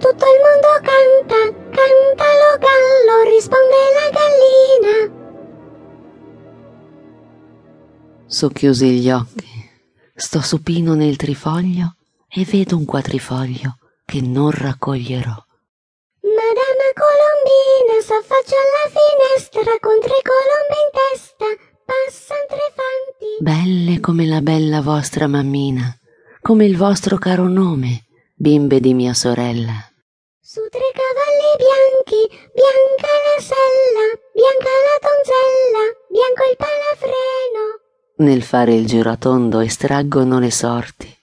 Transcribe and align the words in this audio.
Tutto 0.00 0.24
il 0.24 0.40
mondo 0.40 0.80
canta, 0.80 1.40
canta 1.76 2.24
lo 2.40 2.56
gallo, 2.56 3.16
risponde 3.28 3.80
la 3.98 4.08
gallina. 4.16 4.96
Socchiusi 8.26 8.92
gli 8.92 9.10
occhi, 9.10 9.70
sto 10.14 10.40
supino 10.40 10.94
nel 10.94 11.16
trifoglio 11.16 11.96
e 12.30 12.46
vedo 12.46 12.78
un 12.78 12.86
quadrifoglio 12.86 13.76
che 14.06 14.22
non 14.22 14.50
raccoglierò. 14.50 15.36
Madama 16.22 16.88
Colombina 16.96 18.00
s'affaccia 18.00 18.56
alla 18.56 18.88
finestra 18.88 19.72
con 19.80 20.00
tre 20.00 20.18
colombe 20.24 20.76
in 20.80 20.90
testa, 20.96 21.44
passan 21.84 22.46
tre 22.48 22.72
fanti. 22.72 23.36
Belle 23.40 24.00
come 24.00 24.24
la 24.24 24.40
bella 24.40 24.80
vostra 24.80 25.26
mammina, 25.26 25.94
come 26.40 26.64
il 26.64 26.78
vostro 26.78 27.18
caro 27.18 27.48
nome, 27.48 28.06
bimbe 28.34 28.80
di 28.80 28.94
mia 28.94 29.12
sorella. 29.12 29.88
Su 30.52 30.62
tre 30.68 30.80
cavalli 30.90 31.54
bianchi, 31.62 32.26
bianca 32.52 33.06
la 33.06 33.40
sella, 33.40 34.06
bianca 34.34 34.72
la 34.82 34.98
donzella, 35.06 35.82
bianco 36.10 36.42
il 36.50 36.56
palafreno. 36.56 37.62
Nel 38.16 38.42
fare 38.42 38.74
il 38.74 38.84
giratondo 38.84 39.60
estraggono 39.60 40.40
le 40.40 40.50
sorti. 40.50 41.18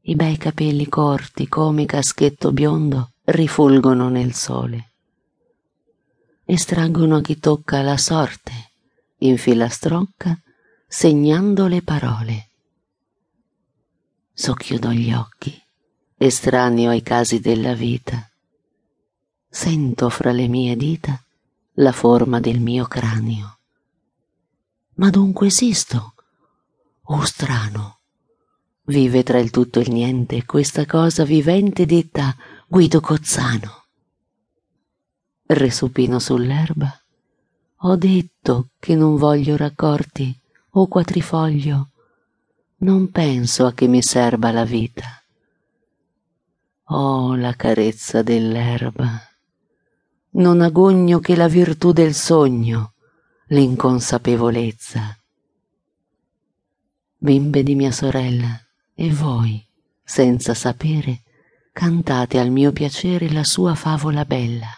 I 0.00 0.16
bei 0.16 0.36
capelli 0.38 0.88
corti 0.88 1.46
come 1.46 1.86
caschetto 1.86 2.50
biondo 2.50 3.12
rifulgono 3.26 4.08
nel 4.08 4.34
sole. 4.34 4.90
Estraggono 6.46 7.18
a 7.18 7.20
chi 7.20 7.38
tocca 7.38 7.80
la 7.82 7.96
sorte, 7.96 8.72
in 9.18 9.38
filastrocca, 9.38 10.36
segnando 10.88 11.68
le 11.68 11.80
parole. 11.80 12.48
Socchiudo 14.32 14.90
gli 14.90 15.12
occhi, 15.12 15.65
estraneo 16.18 16.90
ai 16.90 17.02
casi 17.02 17.40
della 17.40 17.74
vita. 17.74 18.28
Sento 19.48 20.08
fra 20.08 20.32
le 20.32 20.48
mie 20.48 20.76
dita 20.76 21.22
la 21.74 21.92
forma 21.92 22.40
del 22.40 22.60
mio 22.60 22.86
cranio. 22.86 23.58
Ma 24.94 25.10
dunque 25.10 25.48
esisto? 25.48 26.14
Oh 27.04 27.24
strano! 27.24 27.98
Vive 28.84 29.22
tra 29.22 29.38
il 29.38 29.50
tutto 29.50 29.78
e 29.78 29.82
il 29.82 29.92
niente 29.92 30.44
questa 30.46 30.86
cosa 30.86 31.24
vivente 31.24 31.84
detta 31.84 32.34
Guido 32.66 33.00
Cozzano. 33.00 33.84
Resupino 35.46 36.18
sull'erba. 36.18 36.98
Ho 37.80 37.96
detto 37.96 38.68
che 38.78 38.94
non 38.94 39.16
voglio 39.16 39.56
raccorti 39.56 40.34
o 40.70 40.86
quattrifoglio. 40.86 41.90
Non 42.78 43.10
penso 43.10 43.66
a 43.66 43.72
che 43.72 43.86
mi 43.86 44.02
serba 44.02 44.50
la 44.50 44.64
vita. 44.64 45.20
Oh, 46.88 47.34
la 47.34 47.52
carezza 47.54 48.22
dell'erba. 48.22 49.20
Non 50.34 50.60
agogno 50.60 51.18
che 51.18 51.34
la 51.34 51.48
virtù 51.48 51.90
del 51.90 52.14
sogno, 52.14 52.92
l'inconsapevolezza. 53.48 55.18
Bimbe 57.16 57.64
di 57.64 57.74
mia 57.74 57.90
sorella, 57.90 58.56
e 58.94 59.10
voi, 59.12 59.66
senza 60.04 60.54
sapere, 60.54 61.22
cantate 61.72 62.38
al 62.38 62.50
mio 62.50 62.70
piacere 62.70 63.32
la 63.32 63.42
sua 63.42 63.74
favola 63.74 64.24
bella. 64.24 64.70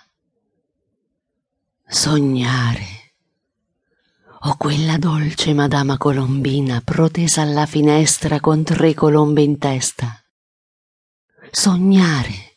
Sognare. 1.86 3.12
O 4.42 4.56
quella 4.56 4.96
dolce 4.96 5.52
Madama 5.52 5.98
Colombina 5.98 6.80
protesa 6.82 7.42
alla 7.42 7.66
finestra 7.66 8.40
con 8.40 8.62
tre 8.62 8.94
colombe 8.94 9.42
in 9.42 9.58
testa. 9.58 10.22
Sognare. 11.50 12.56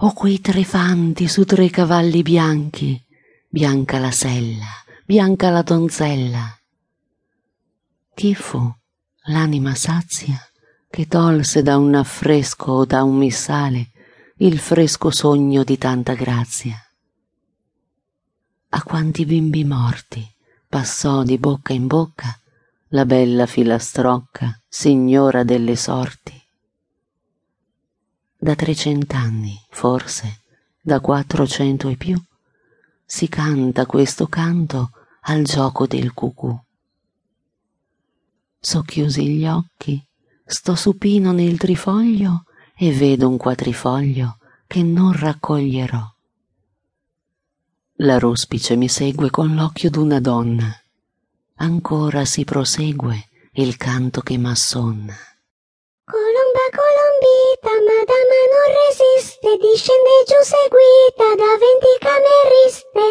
O 0.00 0.12
quei 0.12 0.40
tre 0.40 0.62
fanti 0.62 1.26
su 1.26 1.44
tre 1.44 1.70
cavalli 1.70 2.22
bianchi, 2.22 3.02
bianca 3.48 3.98
la 3.98 4.10
sella, 4.10 4.66
bianca 5.06 5.48
la 5.48 5.62
donzella. 5.62 6.58
Chi 8.14 8.34
fu 8.34 8.60
l'anima 9.28 9.74
sazia 9.74 10.38
che 10.90 11.06
tolse 11.06 11.62
da 11.62 11.78
un 11.78 11.94
affresco 11.94 12.72
o 12.72 12.84
da 12.84 13.02
un 13.02 13.16
missale 13.16 13.90
il 14.36 14.58
fresco 14.58 15.10
sogno 15.10 15.64
di 15.64 15.78
tanta 15.78 16.12
grazia. 16.12 16.76
A 18.70 18.82
quanti 18.82 19.24
bimbi 19.24 19.64
morti 19.64 20.24
passò 20.68 21.22
di 21.22 21.38
bocca 21.38 21.72
in 21.72 21.86
bocca 21.86 22.38
la 22.88 23.04
bella 23.04 23.46
filastrocca, 23.46 24.62
signora 24.68 25.42
delle 25.42 25.74
sorti. 25.74 26.37
Da 28.40 28.54
trecent'anni, 28.54 29.60
forse, 29.70 30.42
da 30.80 31.00
quattrocento 31.00 31.88
e 31.88 31.96
più, 31.96 32.16
si 33.04 33.28
canta 33.28 33.84
questo 33.84 34.28
canto 34.28 34.90
al 35.22 35.42
gioco 35.42 35.88
del 35.88 36.12
cucù. 36.12 36.56
Socchiusi 38.60 39.28
gli 39.28 39.46
occhi 39.46 40.00
sto 40.44 40.76
supino 40.76 41.32
nel 41.32 41.58
trifoglio 41.58 42.44
e 42.76 42.92
vedo 42.92 43.28
un 43.28 43.36
quadrifoglio 43.36 44.38
che 44.68 44.84
non 44.84 45.12
raccoglierò. 45.12 46.14
La 47.96 48.18
ruspice 48.20 48.76
mi 48.76 48.88
segue 48.88 49.30
con 49.30 49.56
l'occhio 49.56 49.90
d'una 49.90 50.20
donna. 50.20 50.72
Ancora 51.56 52.24
si 52.24 52.44
prosegue 52.44 53.28
il 53.54 53.76
canto 53.76 54.20
che 54.20 54.38
m'assonna. 54.38 55.16
Seguita 60.48 61.28
da 61.36 61.52
venti 61.60 61.94
cameriste. 62.00 63.06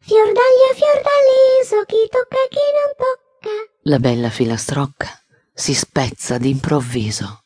Fiordaglia 0.00 0.70
fiordaliso, 0.74 1.84
chi 1.86 2.02
tocca 2.10 2.42
chi 2.52 2.66
non 2.76 2.90
tocca. 3.00 3.54
La 3.82 3.98
bella 3.98 4.28
filastrocca 4.28 5.08
si 5.54 5.74
spezza 5.74 6.36
d'improvviso. 6.36 7.42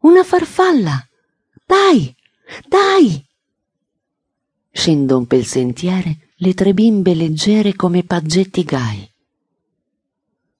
Una 0.00 0.22
farfalla! 0.22 1.04
Dai! 1.66 2.14
Dai! 2.68 3.26
Scendon 4.70 5.26
pel 5.26 5.44
sentiere 5.44 6.30
le 6.36 6.54
tre 6.54 6.72
bimbe 6.72 7.14
leggere 7.14 7.74
come 7.74 8.04
paggetti 8.04 8.62
gai. 8.62 9.10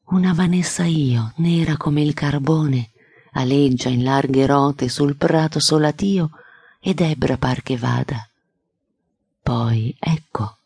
Una 0.07 0.33
Vanessa 0.33 0.85
io, 0.85 1.33
nera 1.37 1.77
come 1.77 2.03
il 2.03 2.15
carbone, 2.15 2.91
aleggia 3.33 3.91
in 3.91 4.03
larghe 4.03 4.47
rote 4.47 4.89
sul 4.89 5.17
prato 5.17 5.61
solatio 5.61 6.31
ed 6.89 7.01
Ebra 7.01 7.37
par 7.37 7.63
che 7.63 7.77
vada. 7.77 8.31
Poi, 9.43 9.93
ecco, 9.99 10.59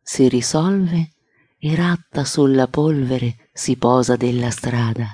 si 0.00 0.26
risolve 0.26 1.12
e 1.58 1.74
ratta 1.74 2.24
sulla 2.24 2.66
polvere 2.66 3.50
si 3.52 3.76
posa 3.76 4.16
della 4.16 4.50
strada. 4.50 5.06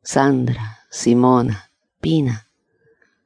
Sandra, 0.00 0.76
Simona, 0.88 1.56
Pina, 2.00 2.36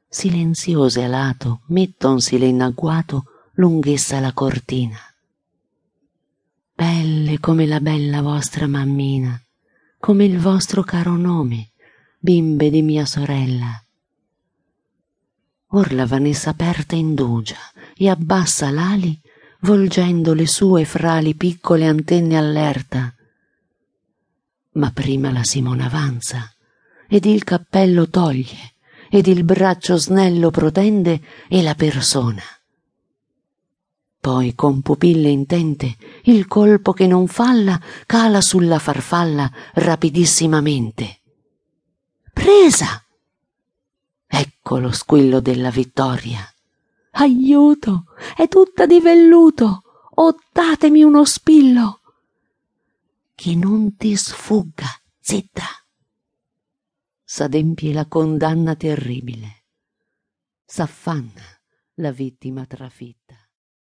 silenziose 0.07 1.03
a 1.03 1.07
lato, 1.07 1.61
mettonsile 1.69 2.45
in 2.45 2.61
agguato 2.61 3.49
lunghessa 3.53 4.19
la 4.19 4.33
cortina. 4.33 4.99
Belle 6.75 7.39
come 7.39 7.65
la 7.65 7.79
bella 7.79 8.21
vostra 8.21 8.67
mammina, 8.67 9.41
come 9.97 10.25
il 10.25 10.37
vostro 10.37 10.83
caro 10.83 11.15
nome, 11.15 11.71
bimbe 12.19 12.69
di 12.69 12.83
mia 12.83 13.07
sorella. 13.07 13.83
Or 15.71 15.93
la 15.93 16.05
Vanessa 16.05 16.51
aperta 16.51 16.95
indugia 16.95 17.57
e 17.95 18.09
abbassa 18.09 18.69
l'ali 18.71 19.19
volgendo 19.61 20.33
le 20.33 20.47
sue 20.47 20.85
frali 20.85 21.35
piccole 21.35 21.85
antenne 21.85 22.37
allerta. 22.37 23.13
Ma 24.73 24.91
prima 24.91 25.31
la 25.31 25.43
Simona 25.43 25.85
avanza 25.85 26.53
ed 27.07 27.25
il 27.25 27.43
cappello 27.43 28.09
toglie 28.09 28.75
ed 29.09 29.27
il 29.27 29.43
braccio 29.43 29.97
snello 29.97 30.49
protende 30.49 31.21
e 31.47 31.61
la 31.61 31.75
persona. 31.75 32.41
Poi 34.19 34.53
con 34.55 34.81
pupille 34.81 35.29
intente 35.29 35.95
il 36.23 36.47
colpo 36.47 36.93
che 36.93 37.07
non 37.07 37.27
falla 37.27 37.79
cala 38.05 38.39
sulla 38.39 38.79
farfalla 38.79 39.51
rapidissimamente. 39.73 41.21
Presa! 42.31 43.03
Ecco 44.33 44.77
lo 44.77 44.91
squillo 44.91 45.41
della 45.41 45.69
vittoria. 45.69 46.39
Aiuto! 47.11 48.05
È 48.35 48.47
tutta 48.47 48.85
di 48.85 49.01
velluto! 49.01 49.81
Oh, 50.15 50.37
datemi 50.53 51.03
uno 51.03 51.25
spillo! 51.25 51.99
Che 53.35 53.55
non 53.55 53.97
ti 53.97 54.15
sfugga, 54.15 54.87
zitta! 55.19 55.65
S'adempie 57.25 57.91
la 57.91 58.07
condanna 58.07 58.75
terribile. 58.75 59.65
S'affanna 60.63 61.43
la 61.95 62.11
vittima 62.11 62.65
trafitta. 62.65 63.35